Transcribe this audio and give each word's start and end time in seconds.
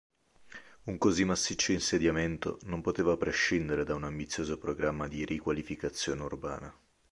Un 0.85 0.97
così 0.97 1.25
massiccio 1.25 1.73
insediamento 1.73 2.57
non 2.63 2.81
poteva 2.81 3.15
prescindere 3.17 3.83
da 3.83 3.93
un 3.93 4.03
ambizioso 4.05 4.57
programma 4.57 5.07
di 5.07 5.23
riqualificazione 5.25 6.23
urbana. 6.23 6.75